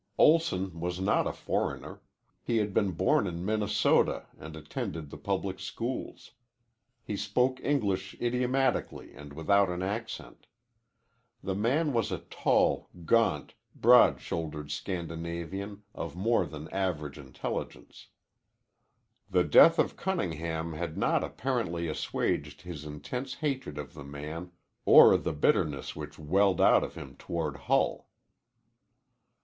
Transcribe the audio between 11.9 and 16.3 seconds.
was a tall, gaunt, broad shouldered Scandinavian of